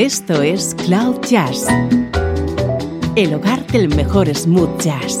[0.00, 1.66] Esto es Cloud Jazz,
[3.16, 5.20] el hogar del mejor smooth jazz,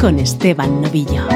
[0.00, 1.28] con Esteban Novillo.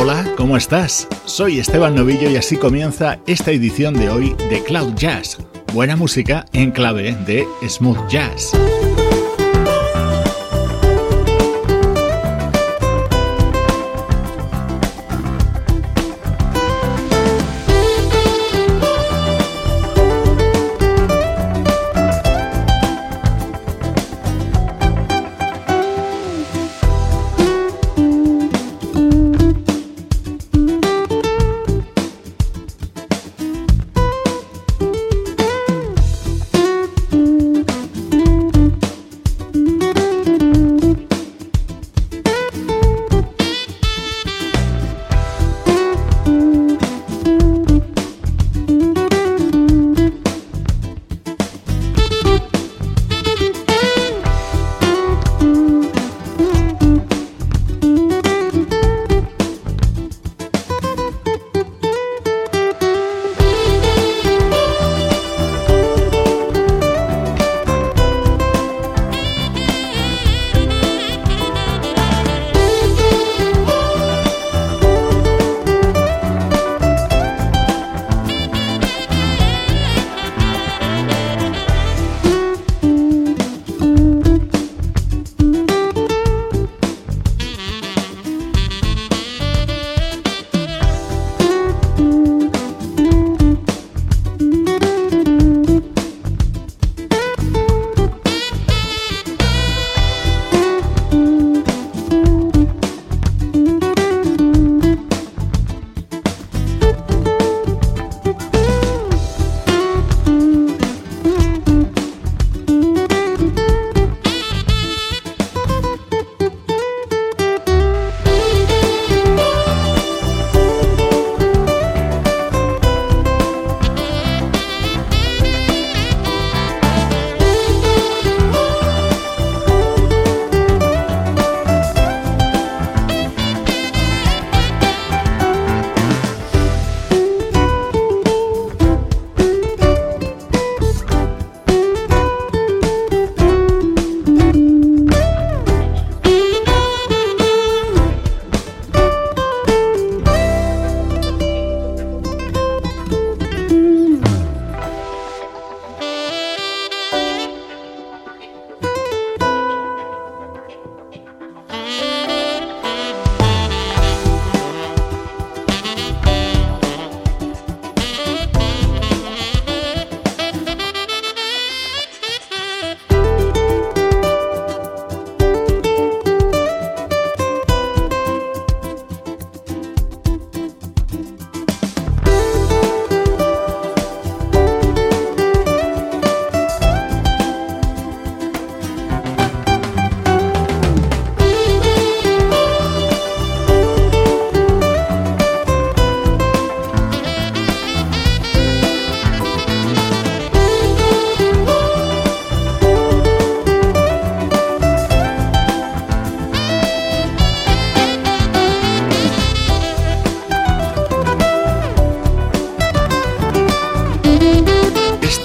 [0.00, 1.06] Hola, ¿cómo estás?
[1.26, 5.36] Soy Esteban Novillo y así comienza esta edición de hoy de Cloud Jazz.
[5.74, 8.52] Buena música en clave de smooth jazz.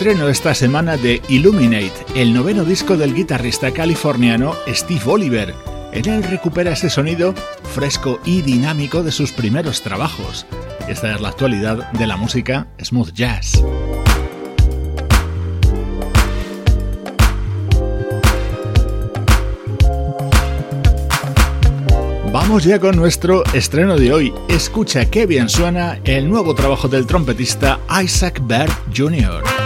[0.10, 5.54] Esta semana de Illuminate, el noveno disco del guitarrista californiano Steve Oliver.
[5.94, 7.36] En él recupera ese sonido
[7.76, 10.48] fresco y dinámico de sus primeros trabajos.
[10.88, 13.64] Esta es la actualidad de la música smooth jazz.
[22.34, 24.34] Vamos ya con nuestro estreno de hoy.
[24.48, 29.59] Escucha qué bien suena el nuevo trabajo del trompetista Isaac Baird Jr.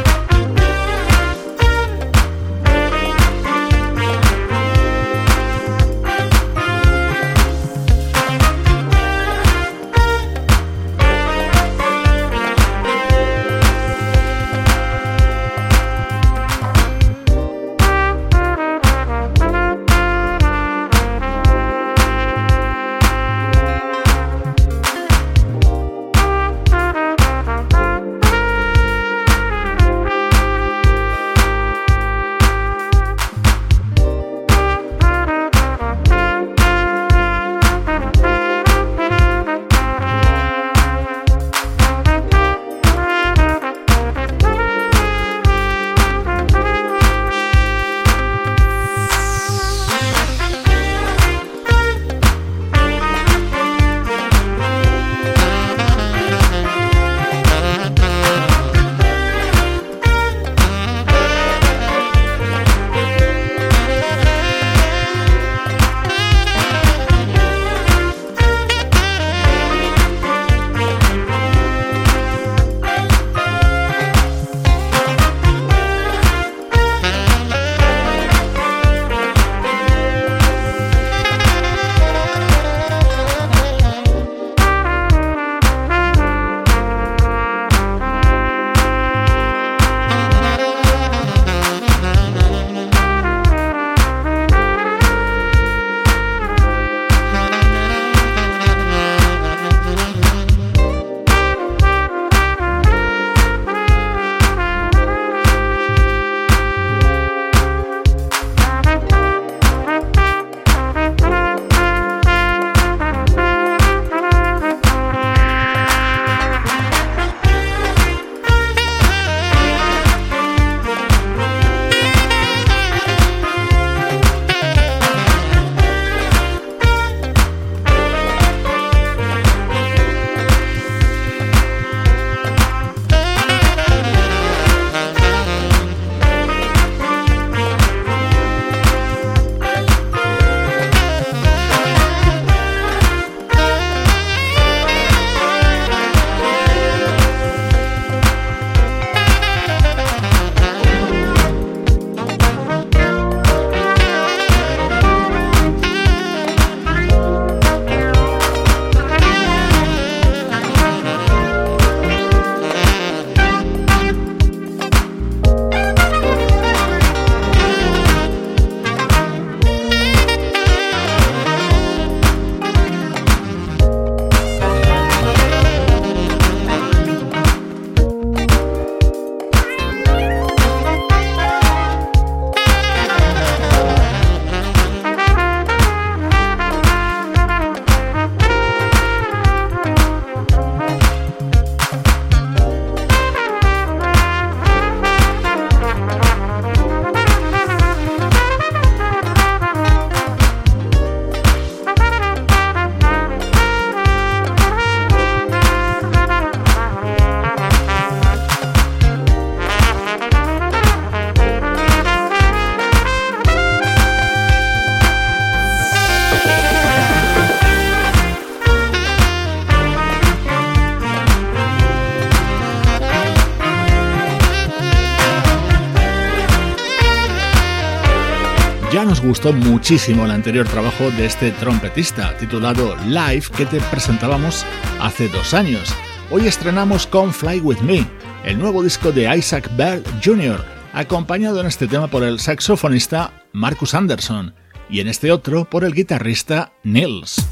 [229.34, 234.64] gustó muchísimo el anterior trabajo de este trompetista, titulado Live, que te presentábamos
[235.02, 235.92] hace dos años.
[236.30, 238.06] Hoy estrenamos con Fly With Me,
[238.46, 240.64] el nuevo disco de Isaac Bell Jr.,
[240.94, 244.54] acompañado en este tema por el saxofonista Marcus Anderson
[244.88, 247.44] y en este otro por el guitarrista Nils.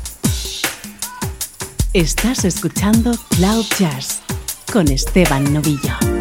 [1.93, 4.21] Estás escuchando Cloud Jazz
[4.71, 6.20] con Esteban Novillo.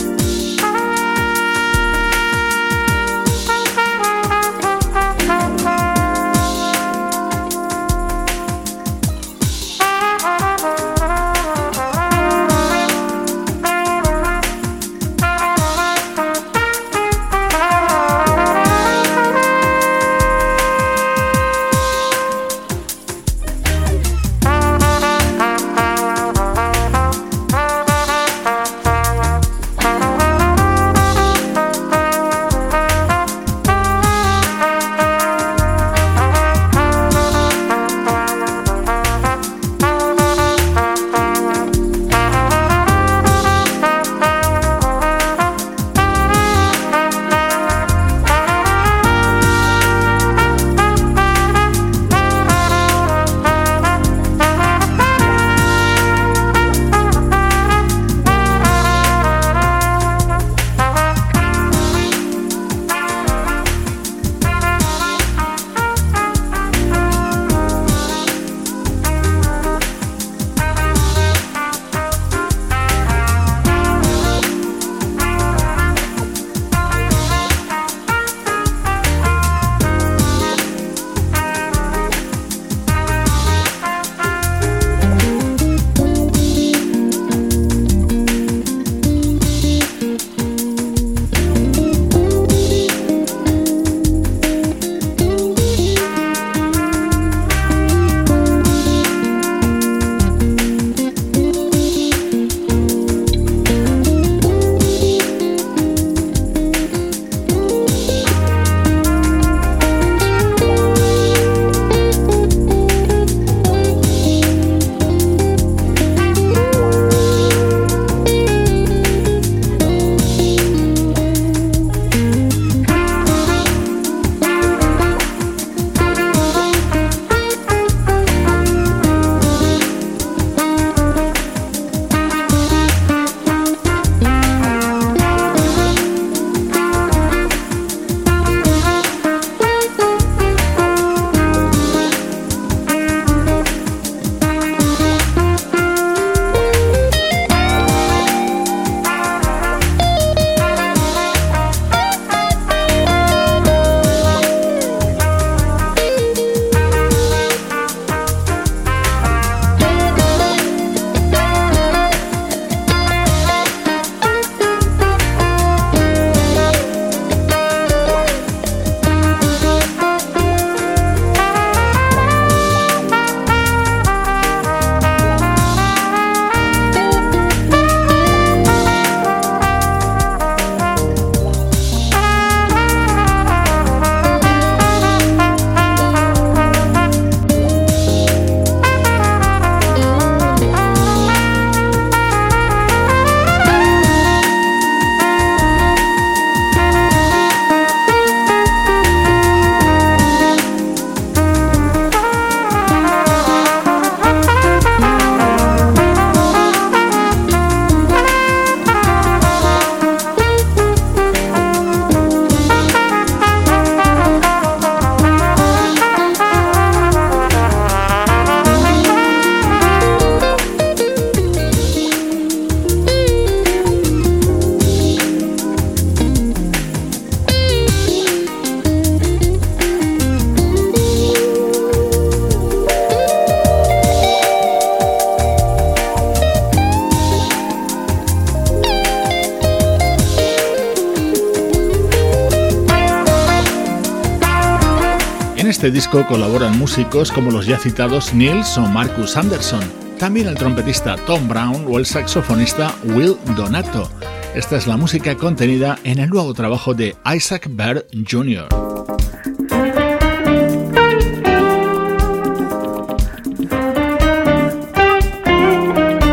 [245.81, 249.81] Este disco colaboran músicos como los ya citados Nils o Marcus Anderson,
[250.19, 254.11] también el trompetista Tom Brown o el saxofonista Will Donato.
[254.55, 258.69] Esta es la música contenida en el nuevo trabajo de Isaac Baird Jr.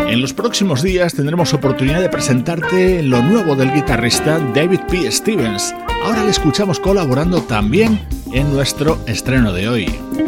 [0.10, 5.10] En los próximos días tendremos oportunidad de presentarte lo nuevo del guitarrista David P.
[5.10, 5.74] Stevens
[6.04, 8.00] Ahora le escuchamos colaborando también
[8.32, 10.27] en nuestro estreno de hoy.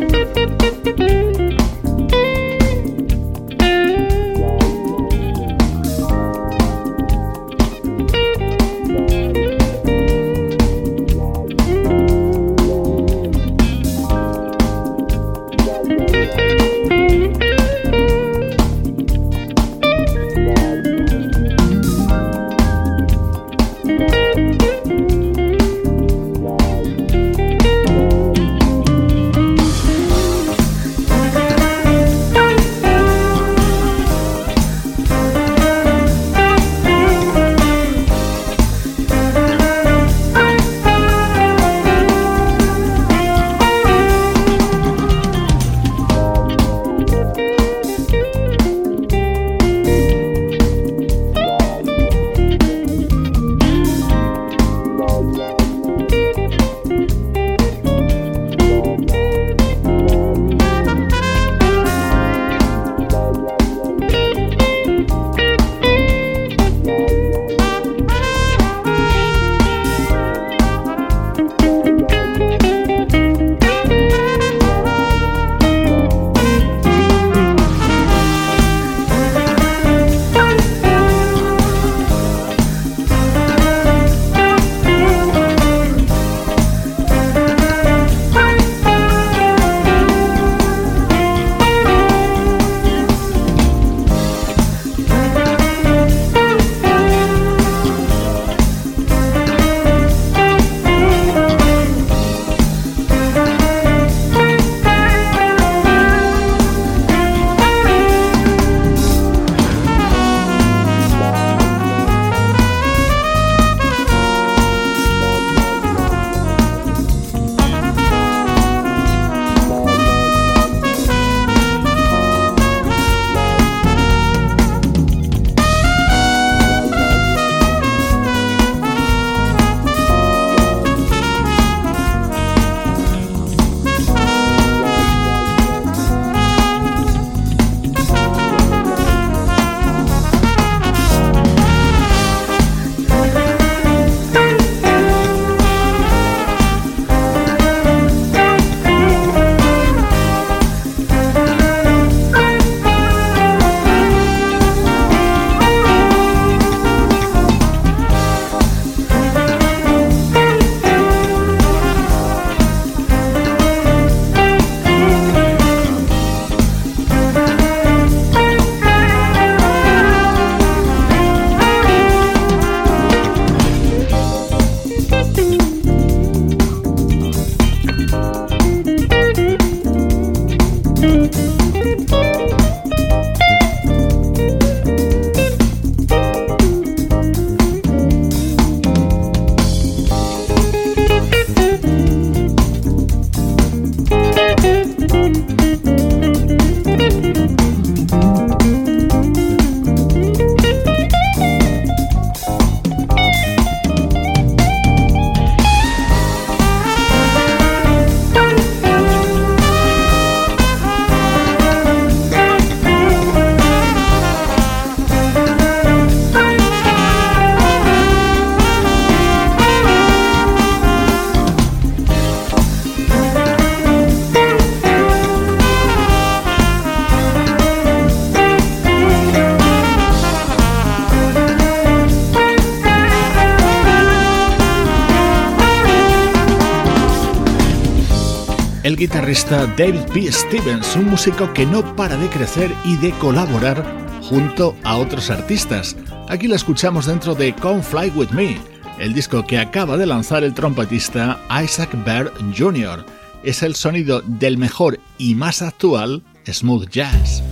[239.30, 240.32] Guitarrista David P.
[240.32, 243.86] Stevens, un músico que no para de crecer y de colaborar
[244.24, 245.96] junto a otros artistas.
[246.30, 248.60] Aquí lo escuchamos dentro de Come Fly With Me,
[248.98, 253.06] el disco que acaba de lanzar el trompetista Isaac Baird Jr.
[253.44, 257.44] Es el sonido del mejor y más actual smooth jazz.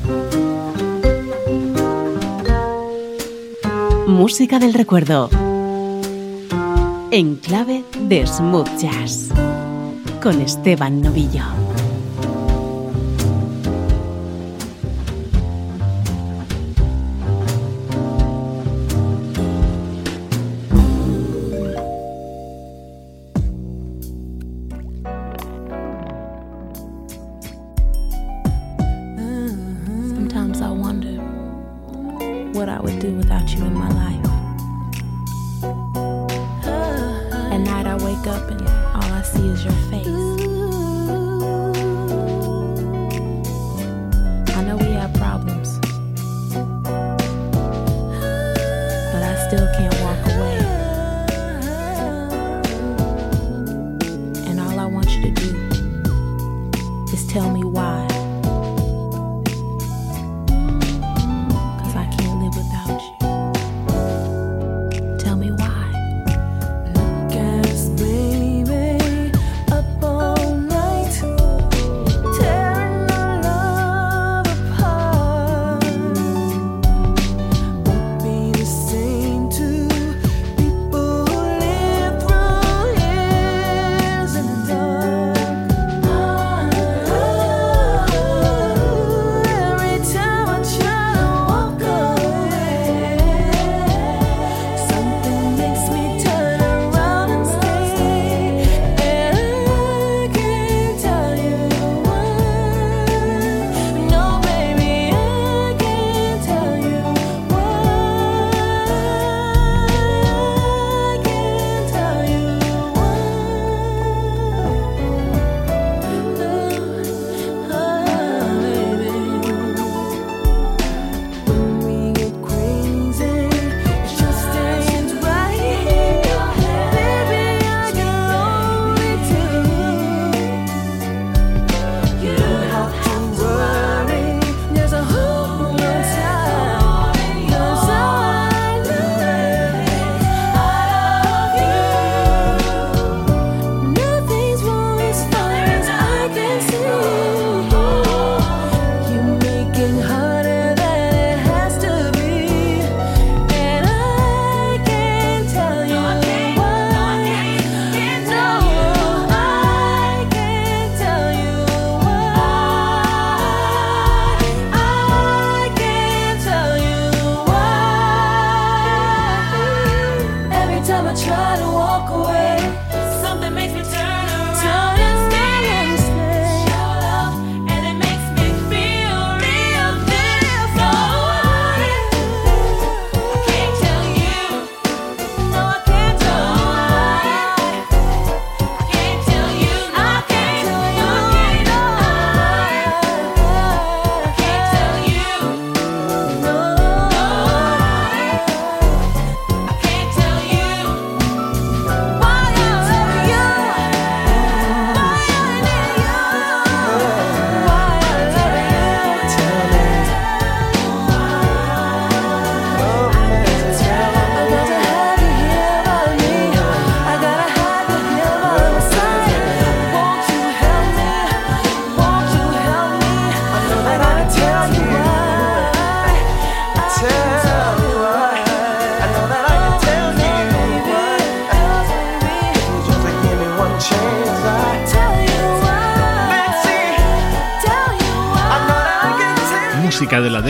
[4.08, 5.30] Música del recuerdo.
[7.12, 9.30] En clave de smooth jazz
[10.24, 11.67] con Esteban Novillo.
[32.58, 34.27] what I would do without you in my life.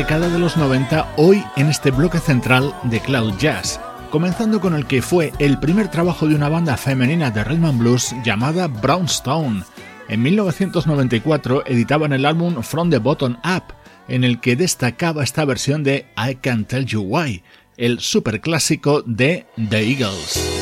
[0.08, 3.78] Década de los 90 hoy en este bloque central de Cloud Jazz,
[4.10, 8.16] comenzando con el que fue el primer trabajo de una banda femenina de Rhythm Blues
[8.24, 9.64] llamada Brownstone.
[10.08, 13.74] En 1994 editaban el álbum From the Bottom Up,
[14.08, 17.44] en el que destacaba esta versión de I Can Tell You Why,
[17.76, 20.58] el superclásico de The Eagles.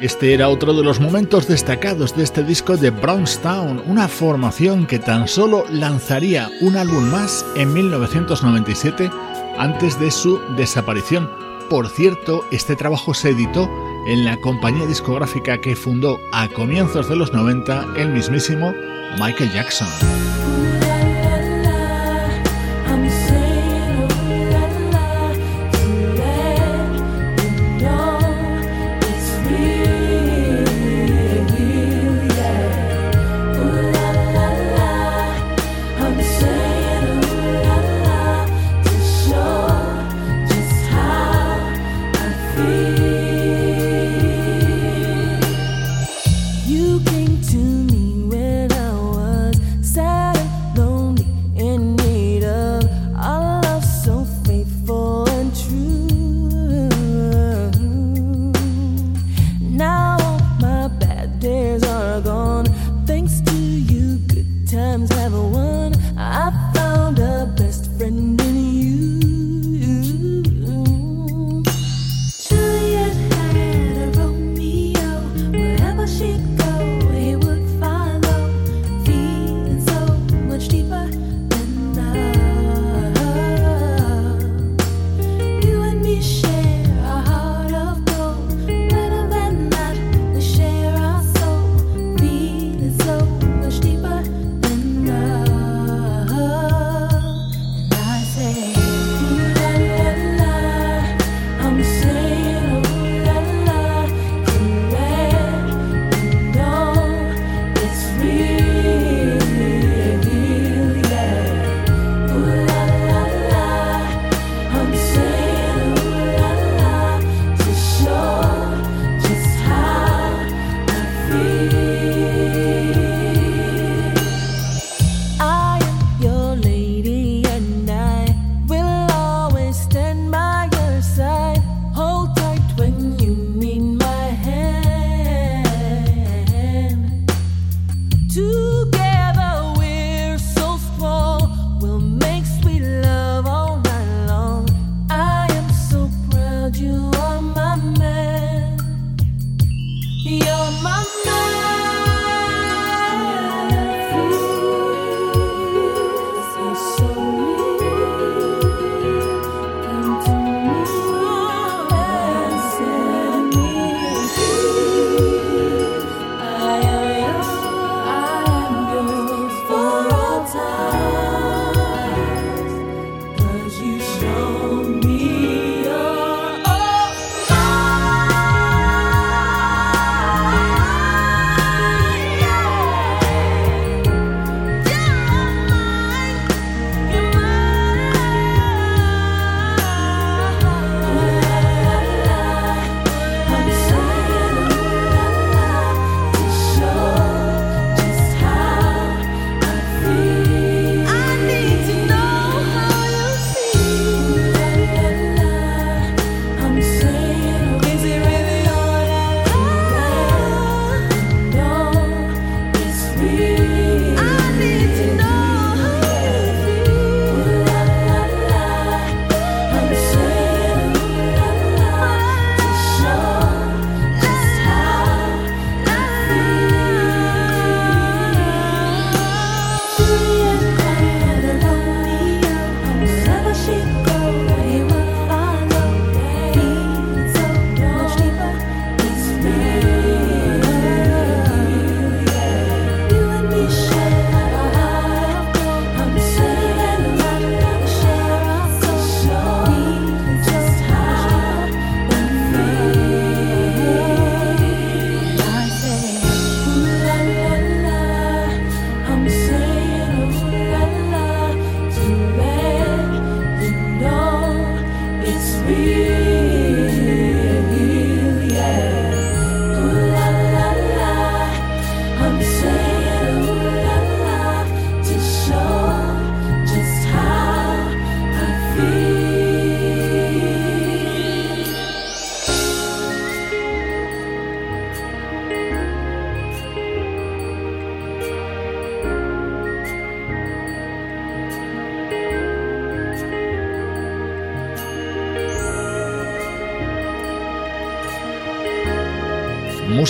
[0.00, 5.00] Este era otro de los momentos destacados de este disco de Brownstown, una formación que
[5.00, 9.10] tan solo lanzaría un álbum más en 1997
[9.58, 11.28] antes de su desaparición.
[11.68, 13.68] Por cierto, este trabajo se editó
[14.06, 18.72] en la compañía discográfica que fundó a comienzos de los 90 el mismísimo
[19.18, 20.47] Michael Jackson.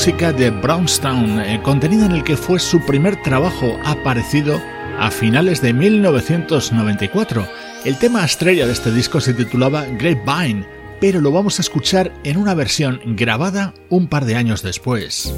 [0.08, 4.58] De Brownstown, eh, contenida en el que fue su primer trabajo aparecido
[4.98, 7.46] a finales de 1994.
[7.84, 10.66] El tema estrella de este disco se titulaba Grapevine,
[10.98, 15.34] pero lo vamos a escuchar en una versión grabada un par de años después.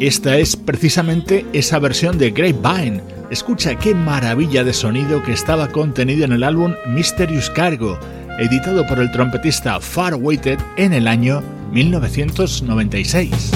[0.00, 3.02] Esta es precisamente esa versión de Grapevine.
[3.30, 7.98] Escucha qué maravilla de sonido que estaba contenido en el álbum Mysterious Cargo,
[8.38, 13.50] editado por el trompetista Far Waited en el año 1996.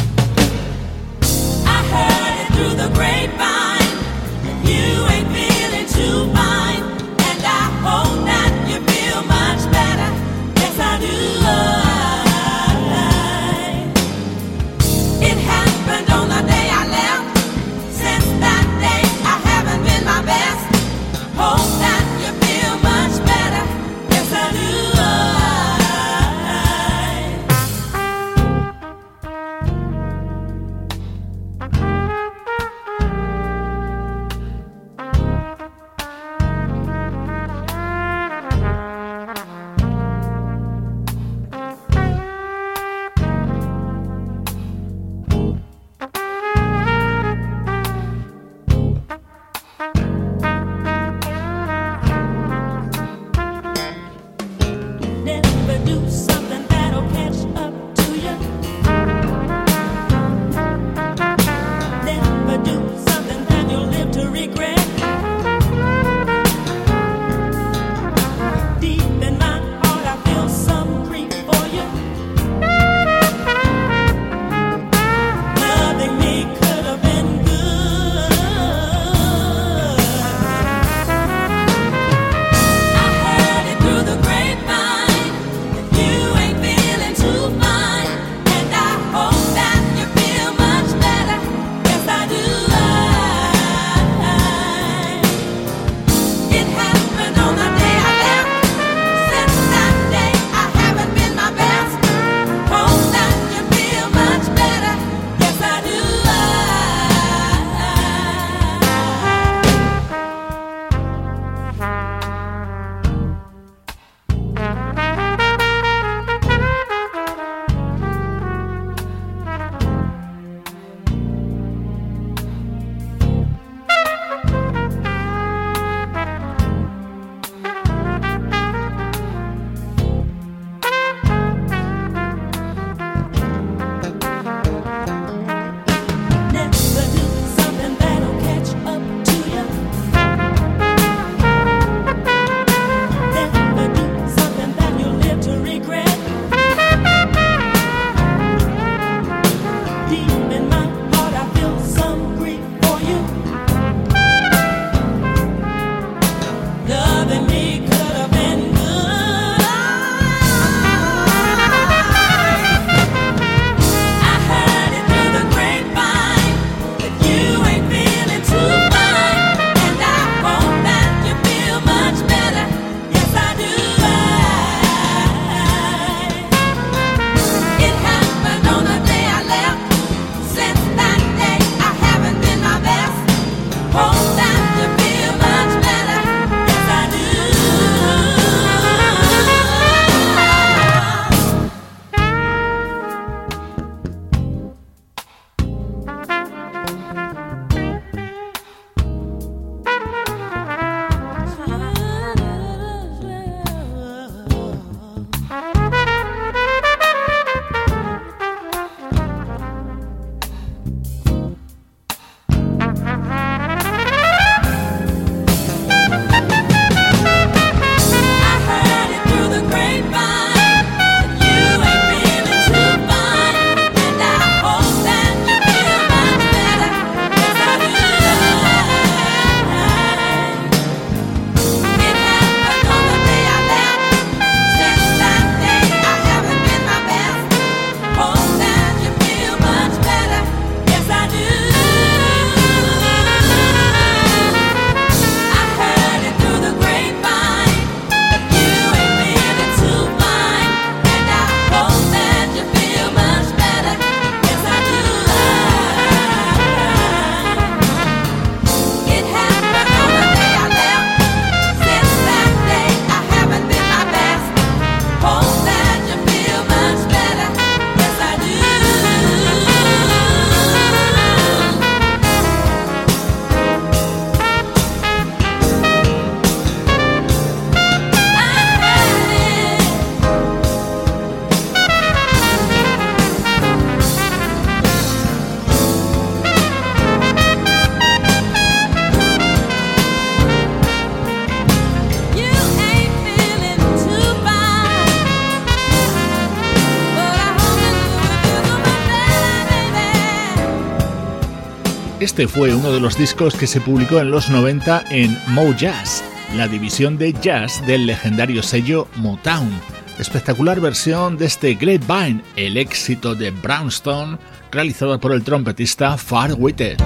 [302.32, 306.24] Este fue uno de los discos que se publicó en los 90 en Mo Jazz,
[306.56, 309.70] la división de jazz del legendario sello Motown.
[310.18, 314.38] Espectacular versión de este Grapevine, el éxito de Brownstone,
[314.70, 316.96] realizado por el trompetista Far Whitted.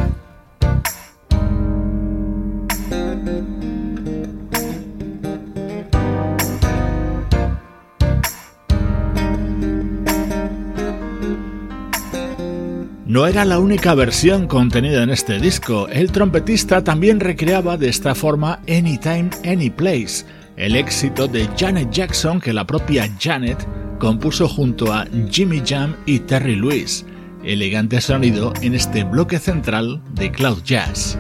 [13.16, 18.14] No era la única versión contenida en este disco, el trompetista también recreaba de esta
[18.14, 20.26] forma Anytime, Anyplace,
[20.59, 23.66] el éxito de Janet Jackson que la propia Janet
[23.98, 27.07] compuso junto a Jimmy Jam y Terry Lewis.
[27.42, 31.18] Elegante sonido en este bloque central de Cloud Jazz.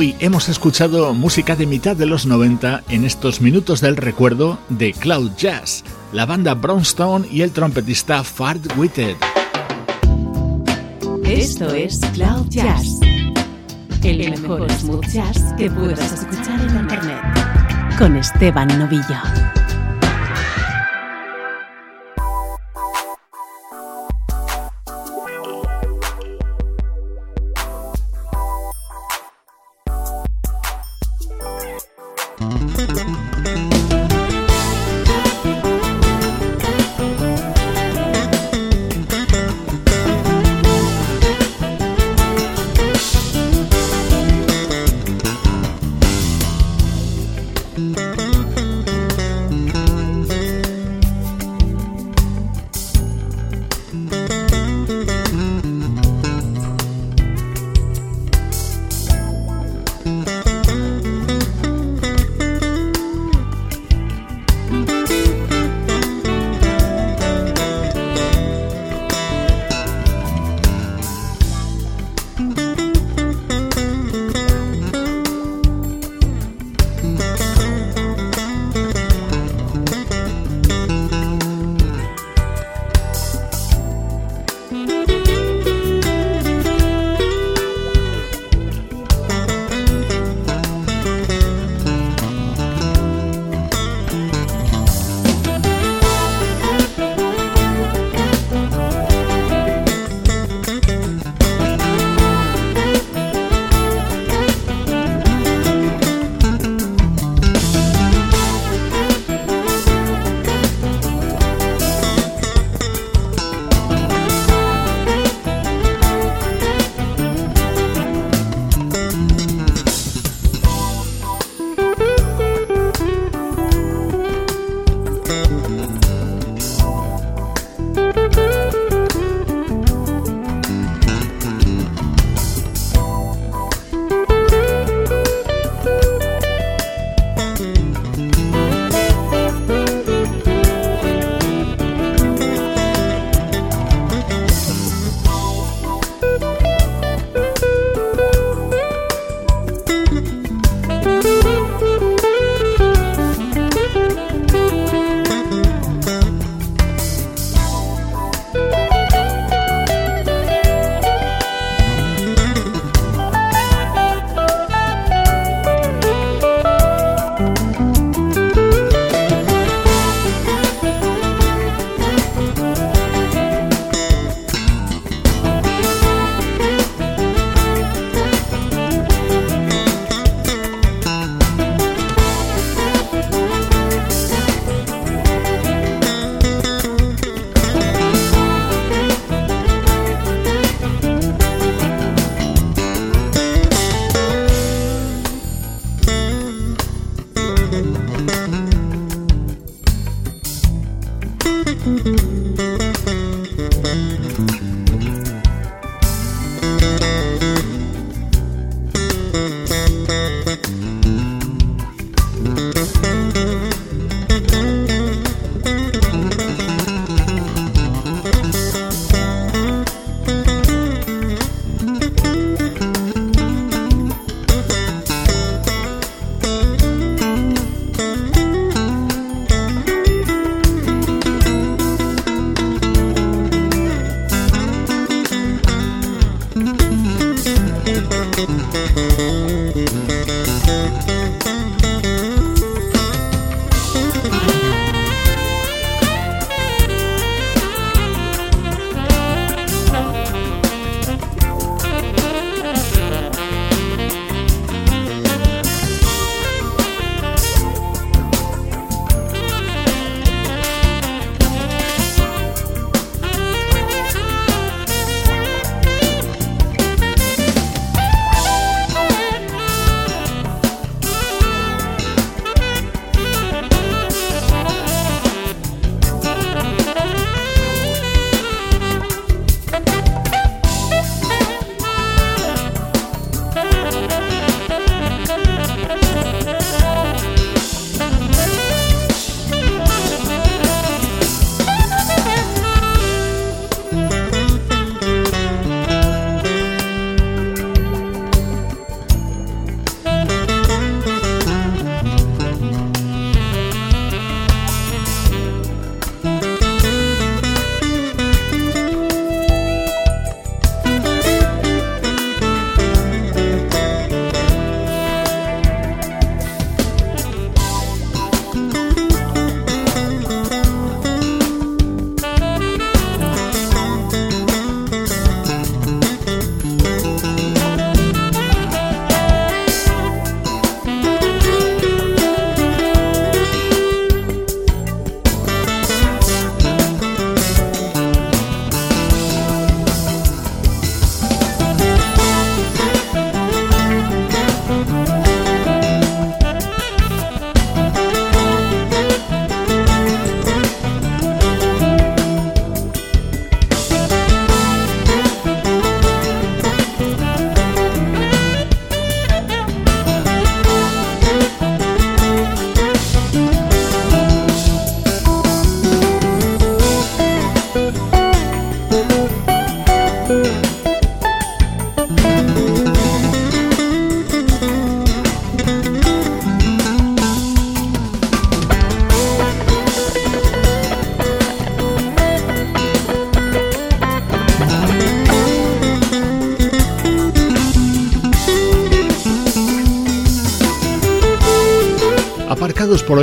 [0.00, 4.94] Hoy hemos escuchado música de mitad de los 90 en estos minutos del recuerdo de
[4.94, 9.16] Cloud Jazz, la banda Brownstone y el trompetista Fart Witted.
[11.24, 12.98] Esto es Cloud Jazz,
[14.02, 19.49] el mejor smooth jazz que puedas escuchar en Internet, con Esteban Novillo.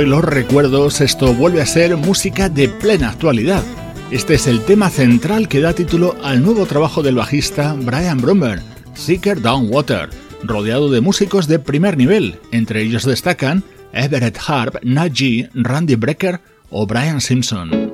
[0.08, 3.62] Los recuerdos, esto vuelve a ser música de plena actualidad.
[4.10, 8.62] Este es el tema central que da título al nuevo trabajo del bajista Brian Bromberg,
[8.94, 10.08] Seeker Down Water,
[10.42, 16.40] rodeado de músicos de primer nivel, entre ellos destacan Everett Harp, Najee, Randy Brecker
[16.70, 17.92] o Brian Simpson.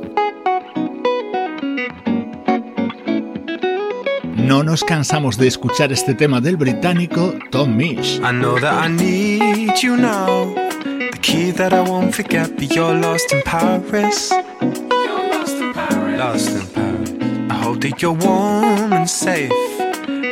[4.36, 8.20] No nos cansamos de escuchar este tema del británico Tom Misch.
[11.24, 14.30] Key that I won't forget, but you're lost in Paris.
[14.30, 16.18] You're lost in Paris.
[16.18, 17.50] Lost in Paris.
[17.50, 19.50] I hope that you're warm and safe.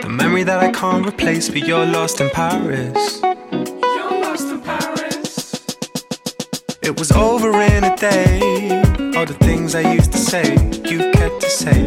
[0.03, 3.23] The memory that I can't replace, but you're lost in Paris.
[3.23, 5.65] You're lost in Paris.
[6.83, 8.83] It was over in a day.
[9.17, 10.53] All the things I used to say,
[10.85, 11.87] you kept to say.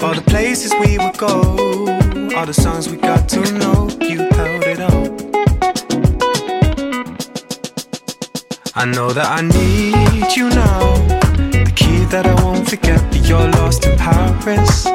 [0.00, 3.88] All the places we would go, all the songs we got to know,
[4.78, 5.06] it all.
[8.74, 10.80] I know that I need you now.
[11.50, 14.86] The key that I won't forget, but you're lost in Paris.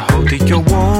[0.00, 0.99] I hope that you're warm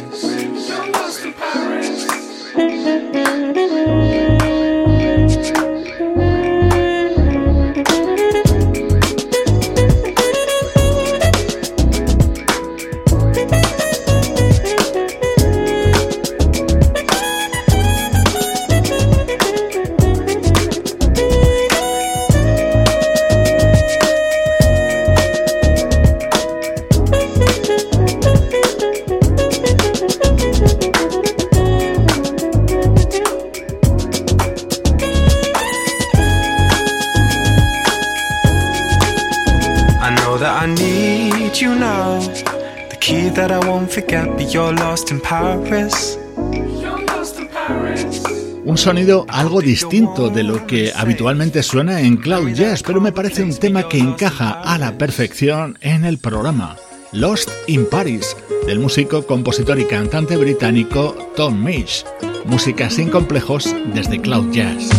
[48.65, 53.41] Un sonido algo distinto de lo que habitualmente suena en Cloud Jazz, pero me parece
[53.43, 56.75] un tema que encaja a la perfección en el programa.
[57.13, 58.35] Lost in Paris,
[58.67, 62.05] del músico, compositor y cantante británico Tom Misch.
[62.45, 64.89] Música sin complejos desde Cloud Jazz.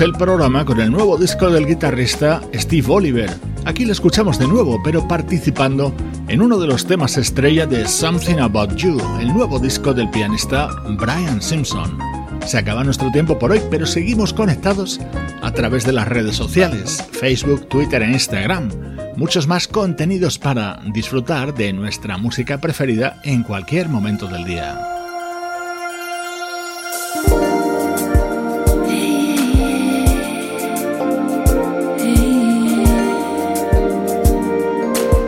[0.00, 3.30] El programa con el nuevo disco del guitarrista Steve Oliver.
[3.64, 5.94] Aquí lo escuchamos de nuevo, pero participando
[6.28, 10.68] en uno de los temas estrella de Something About You, el nuevo disco del pianista
[10.98, 11.98] Brian Simpson.
[12.44, 15.00] Se acaba nuestro tiempo por hoy, pero seguimos conectados
[15.40, 18.70] a través de las redes sociales, Facebook, Twitter e Instagram.
[19.16, 24.95] Muchos más contenidos para disfrutar de nuestra música preferida en cualquier momento del día.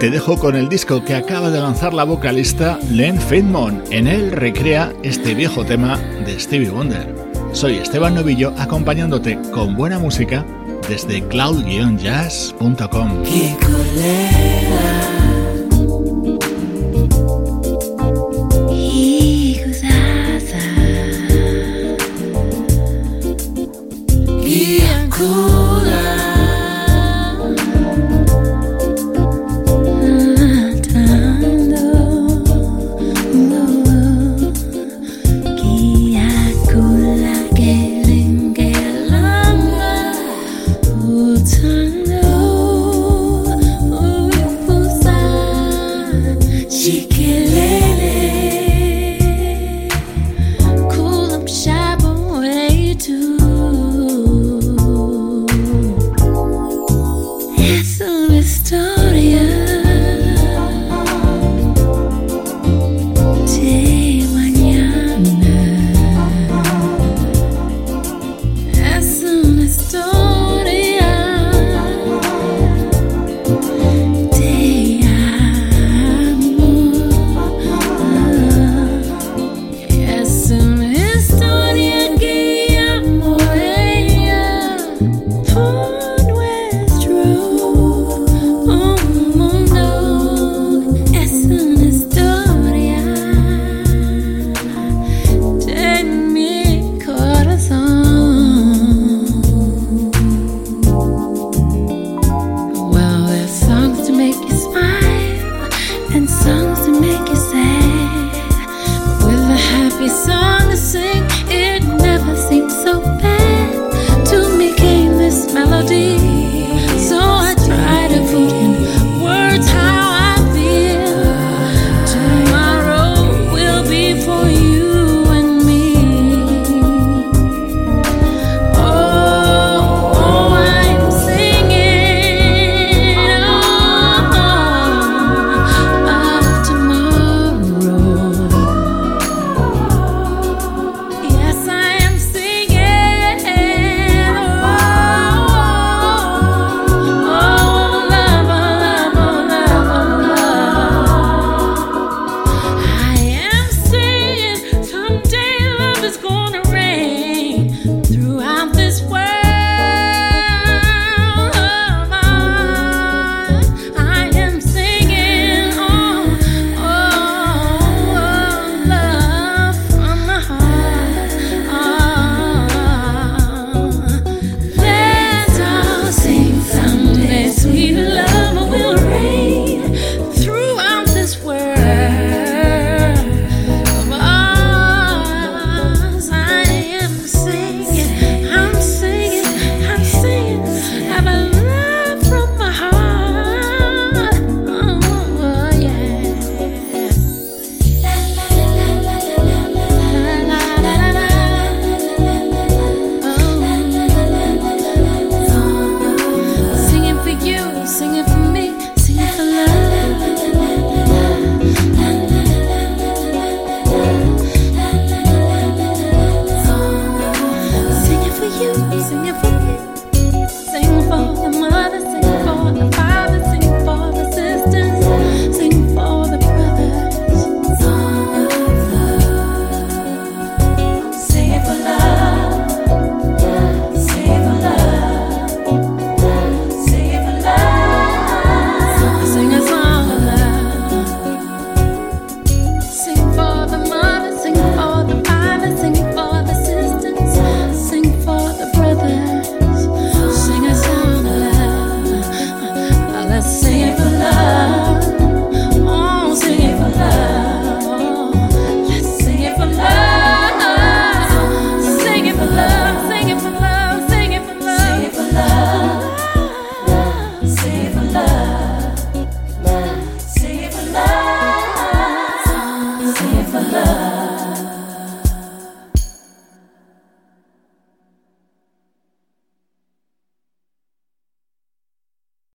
[0.01, 3.83] Te dejo con el disco que acaba de lanzar la vocalista Len Fitmon.
[3.91, 7.13] En él recrea este viejo tema de Stevie Wonder.
[7.53, 10.47] Soy Esteban Novillo acompañándote con buena música
[10.89, 13.25] desde cloud-jazz.com.